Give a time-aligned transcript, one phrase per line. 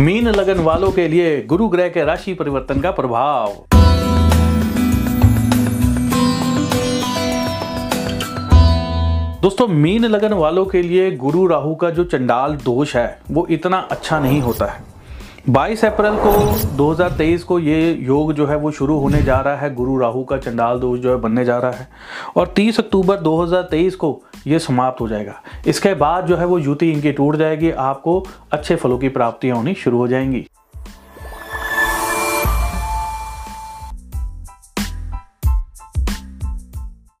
[0.00, 3.48] Mean लगन वालों के लिए गुरु ग्रह के राशि परिवर्तन का प्रभाव।
[9.42, 13.76] दोस्तों, मीन लगन वालों के लिए गुरु राहु का जो चंडाल दोष है, वो इतना
[13.76, 14.84] अच्छा नहीं होता है।
[15.50, 16.32] 22 अप्रैल को
[16.76, 20.36] 2023 को ये योग जो है, वो शुरू होने जा रहा है। गुरु राहु का
[20.36, 21.88] चंडाल दोष जो है, बनने जा रहा है।
[22.36, 26.90] और 30 अक्टूबर 2023 को ये समाप्त हो जाएगा। इसके बाद जो है वो युति
[26.92, 30.46] इनकी टूट जाएगी, आपको अच्छे फलों की प्राप्तियाँ होनी शुरू हो जाएँगी।